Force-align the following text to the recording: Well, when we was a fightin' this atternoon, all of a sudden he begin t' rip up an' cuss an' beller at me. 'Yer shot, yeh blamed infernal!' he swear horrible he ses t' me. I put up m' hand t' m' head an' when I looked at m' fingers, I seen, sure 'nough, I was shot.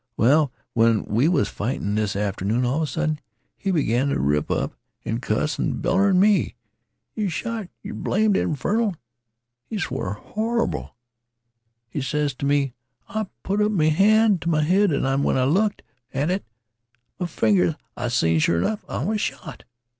Well, 0.17 0.51
when 0.73 1.05
we 1.05 1.27
was 1.27 1.47
a 1.47 1.51
fightin' 1.51 1.93
this 1.93 2.15
atternoon, 2.15 2.65
all 2.65 2.77
of 2.77 2.81
a 2.81 2.87
sudden 2.87 3.19
he 3.55 3.69
begin 3.69 4.09
t' 4.09 4.15
rip 4.15 4.49
up 4.49 4.73
an' 5.05 5.19
cuss 5.19 5.59
an' 5.59 5.79
beller 5.79 6.09
at 6.09 6.15
me. 6.15 6.55
'Yer 7.13 7.29
shot, 7.29 7.67
yeh 7.83 7.91
blamed 7.93 8.35
infernal!' 8.35 8.95
he 9.67 9.77
swear 9.77 10.13
horrible 10.13 10.95
he 11.87 12.01
ses 12.01 12.33
t' 12.33 12.47
me. 12.47 12.73
I 13.09 13.27
put 13.43 13.61
up 13.61 13.71
m' 13.73 13.79
hand 13.79 14.41
t' 14.41 14.49
m' 14.49 14.55
head 14.65 14.91
an' 14.91 15.21
when 15.21 15.37
I 15.37 15.43
looked 15.43 15.83
at 16.15 16.31
m' 17.19 17.27
fingers, 17.27 17.75
I 17.95 18.07
seen, 18.07 18.39
sure 18.39 18.59
'nough, 18.59 18.83
I 18.89 19.03
was 19.03 19.21
shot. 19.21 19.65